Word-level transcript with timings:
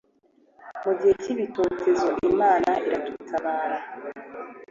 mu 0.83 0.91
gihe 0.97 1.13
cy 1.21 1.29
ibitotezo 1.33 2.07
imana 2.29 2.71
iradutabara 2.87 3.77